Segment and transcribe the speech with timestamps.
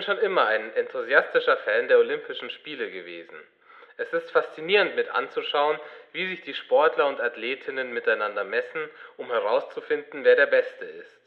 [0.00, 3.36] bin schon immer ein enthusiastischer Fan der Olympischen Spiele gewesen.
[3.98, 5.78] Es ist faszinierend mit anzuschauen,
[6.12, 11.20] wie sich die Sportler und Athletinnen miteinander messen, um herauszufinden, wer der Beste ist.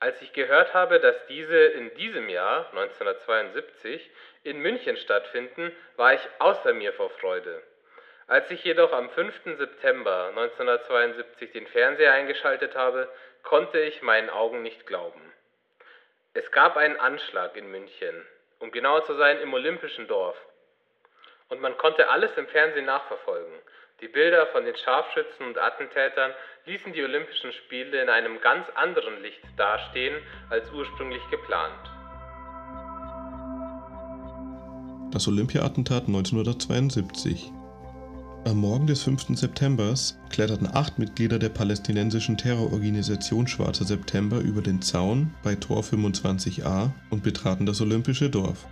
[0.00, 4.10] Als ich gehört habe, dass diese in diesem Jahr, 1972,
[4.44, 7.62] in München stattfinden, war ich außer mir vor Freude.
[8.28, 9.58] Als ich jedoch am 5.
[9.58, 13.10] September 1972 den Fernseher eingeschaltet habe,
[13.42, 15.33] konnte ich meinen Augen nicht glauben.
[16.36, 18.26] Es gab einen Anschlag in München,
[18.58, 20.36] um genauer zu sein im Olympischen Dorf.
[21.48, 23.54] Und man konnte alles im Fernsehen nachverfolgen.
[24.00, 26.32] Die Bilder von den Scharfschützen und Attentätern
[26.66, 30.20] ließen die Olympischen Spiele in einem ganz anderen Licht dastehen
[30.50, 31.88] als ursprünglich geplant.
[35.12, 37.52] Das Olympia-Attentat 1972
[38.46, 39.38] am Morgen des 5.
[39.38, 39.94] September
[40.28, 47.22] kletterten acht Mitglieder der palästinensischen Terrororganisation Schwarzer September über den Zaun bei Tor 25a und
[47.22, 48.66] betraten das olympische Dorf.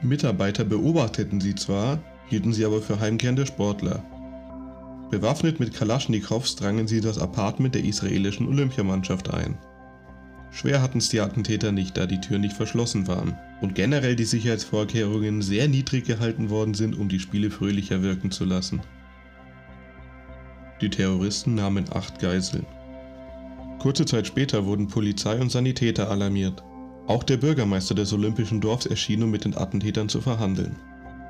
[0.00, 4.02] Mitarbeiter beobachteten sie zwar, hielten sie aber für heimkehrende Sportler.
[5.10, 9.58] Bewaffnet mit Kalaschnikows drangen sie das Apartment der israelischen Olympiamannschaft ein.
[10.50, 14.24] Schwer hatten es die Attentäter nicht, da die Türen nicht verschlossen waren und generell die
[14.24, 18.80] Sicherheitsvorkehrungen sehr niedrig gehalten worden sind, um die Spiele fröhlicher wirken zu lassen.
[20.82, 22.66] Die Terroristen nahmen acht Geiseln.
[23.78, 26.64] Kurze Zeit später wurden Polizei und Sanitäter alarmiert.
[27.06, 30.74] Auch der Bürgermeister des Olympischen Dorfs erschien, um mit den Attentätern zu verhandeln.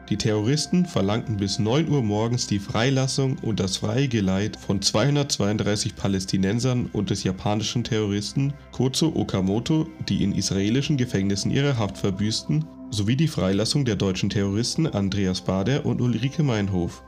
[0.09, 5.97] Die Terroristen verlangten bis 9 Uhr morgens die Freilassung und das freie Geleit von 232
[5.97, 13.17] Palästinensern und des japanischen Terroristen Kozo Okamoto, die in israelischen Gefängnissen ihre Haft verbüßten, sowie
[13.17, 17.03] die Freilassung der deutschen Terroristen Andreas Bader und Ulrike Meinhof.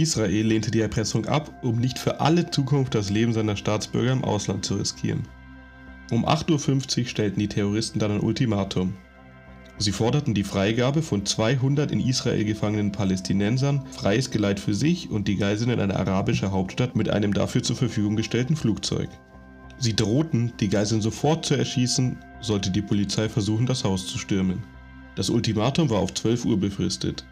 [0.00, 4.24] Israel lehnte die Erpressung ab, um nicht für alle Zukunft das Leben seiner Staatsbürger im
[4.24, 5.22] Ausland zu riskieren.
[6.10, 8.94] Um 8.50 Uhr stellten die Terroristen dann ein Ultimatum.
[9.80, 15.28] Sie forderten die Freigabe von 200 in Israel gefangenen Palästinensern, freies Geleit für sich und
[15.28, 19.08] die Geiseln in eine arabische Hauptstadt mit einem dafür zur Verfügung gestellten Flugzeug.
[19.78, 24.64] Sie drohten, die Geiseln sofort zu erschießen, sollte die Polizei versuchen, das Haus zu stürmen.
[25.14, 27.24] Das Ultimatum war auf 12 Uhr befristet.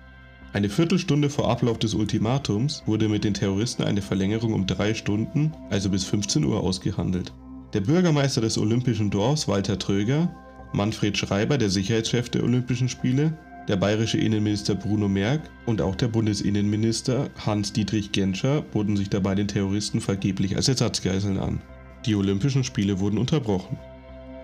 [0.56, 5.52] Eine Viertelstunde vor Ablauf des Ultimatums wurde mit den Terroristen eine Verlängerung um drei Stunden,
[5.68, 7.30] also bis 15 Uhr, ausgehandelt.
[7.74, 10.34] Der Bürgermeister des Olympischen Dorfs, Walter Tröger,
[10.72, 13.36] Manfred Schreiber, der Sicherheitschef der Olympischen Spiele,
[13.68, 19.48] der bayerische Innenminister Bruno Merck und auch der Bundesinnenminister Hans-Dietrich Genscher boten sich dabei den
[19.48, 21.60] Terroristen vergeblich als Ersatzgeiseln an.
[22.06, 23.76] Die Olympischen Spiele wurden unterbrochen.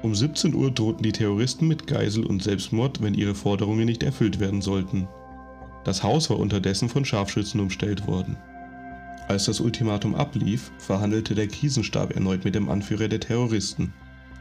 [0.03, 4.41] Um 17 Uhr drohten die Terroristen mit Geisel und Selbstmord, wenn ihre Forderungen nicht erfüllt
[4.41, 5.09] werden sollten.
[5.85, 8.37] Das Haus war unterdessen von Scharfschützen umstellt worden.
[9.29, 13.93] Als das Ultimatum ablief, verhandelte der Krisenstab erneut mit dem Anführer der Terroristen.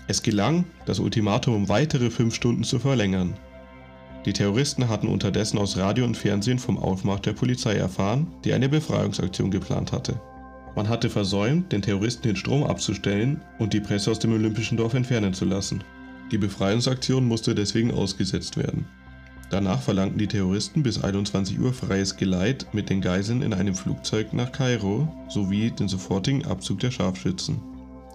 [0.07, 3.35] Es gelang, das Ultimatum um weitere fünf Stunden zu verlängern.
[4.25, 8.69] Die Terroristen hatten unterdessen aus Radio und Fernsehen vom Aufmarsch der Polizei erfahren, die eine
[8.69, 10.19] Befreiungsaktion geplant hatte.
[10.75, 14.93] Man hatte versäumt, den Terroristen den Strom abzustellen und die Presse aus dem Olympischen Dorf
[14.93, 15.83] entfernen zu lassen.
[16.31, 18.85] Die Befreiungsaktion musste deswegen ausgesetzt werden.
[19.51, 24.31] Danach verlangten die Terroristen bis 21 Uhr freies Geleit mit den Geiseln in einem Flugzeug
[24.31, 27.59] nach Kairo sowie den sofortigen Abzug der Scharfschützen.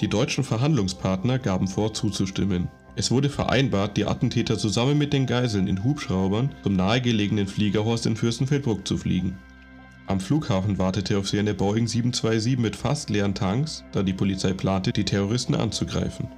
[0.01, 2.69] Die deutschen Verhandlungspartner gaben vor zuzustimmen.
[2.97, 8.17] Es wurde vereinbart, die Attentäter zusammen mit den Geiseln in Hubschraubern zum nahegelegenen Fliegerhorst in
[8.17, 9.37] Fürstenfeldbruck zu fliegen.
[10.07, 14.55] Am Flughafen wartete auf sie eine Boeing 727 mit fast leeren Tanks, da die Polizei
[14.55, 16.29] plante, die Terroristen anzugreifen.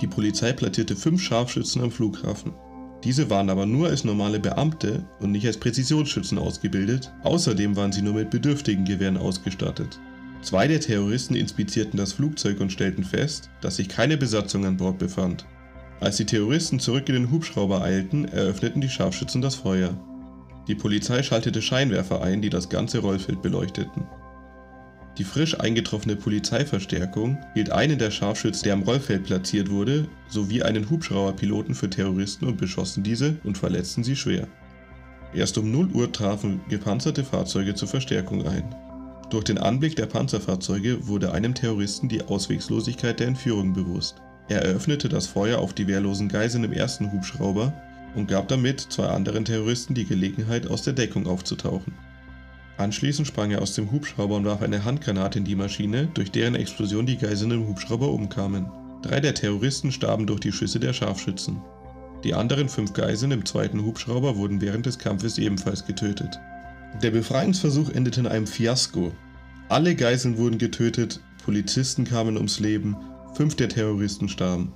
[0.00, 2.54] Die Polizei platzierte fünf Scharfschützen am Flughafen.
[3.06, 8.02] Diese waren aber nur als normale Beamte und nicht als Präzisionsschützen ausgebildet, außerdem waren sie
[8.02, 10.00] nur mit bedürftigen Gewehren ausgestattet.
[10.42, 14.98] Zwei der Terroristen inspizierten das Flugzeug und stellten fest, dass sich keine Besatzung an Bord
[14.98, 15.46] befand.
[16.00, 19.96] Als die Terroristen zurück in den Hubschrauber eilten, eröffneten die Scharfschützen das Feuer.
[20.66, 24.02] Die Polizei schaltete Scheinwerfer ein, die das ganze Rollfeld beleuchteten.
[25.18, 30.90] Die frisch eingetroffene Polizeiverstärkung hielt einen der Scharfschützen, der am Rollfeld platziert wurde, sowie einen
[30.90, 34.46] Hubschrauberpiloten für Terroristen und beschossen diese und verletzten sie schwer.
[35.34, 38.74] Erst um 0 Uhr trafen gepanzerte Fahrzeuge zur Verstärkung ein.
[39.30, 44.16] Durch den Anblick der Panzerfahrzeuge wurde einem Terroristen die Auswegslosigkeit der Entführung bewusst.
[44.48, 47.72] Er eröffnete das Feuer auf die wehrlosen Geiseln im ersten Hubschrauber
[48.14, 51.92] und gab damit zwei anderen Terroristen die Gelegenheit, aus der Deckung aufzutauchen.
[52.78, 56.54] Anschließend sprang er aus dem Hubschrauber und warf eine Handgranate in die Maschine, durch deren
[56.54, 58.66] Explosion die Geiseln im Hubschrauber umkamen.
[59.02, 61.62] Drei der Terroristen starben durch die Schüsse der Scharfschützen.
[62.24, 66.38] Die anderen fünf Geiseln im zweiten Hubschrauber wurden während des Kampfes ebenfalls getötet.
[67.02, 69.12] Der Befreiungsversuch endete in einem Fiasko.
[69.68, 72.96] Alle Geiseln wurden getötet, Polizisten kamen ums Leben,
[73.34, 74.72] fünf der Terroristen starben.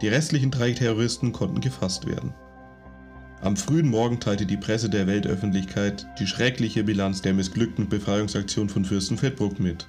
[0.00, 2.34] Die restlichen drei Terroristen konnten gefasst werden.
[3.42, 8.84] Am frühen Morgen teilte die Presse der Weltöffentlichkeit die schreckliche Bilanz der missglückten Befreiungsaktion von
[8.84, 9.86] Fürstenfeldbruck mit.